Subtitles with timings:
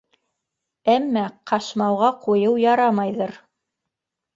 [0.93, 3.41] Әммә ҡашмауға ҡуйыу ярамайҙыр.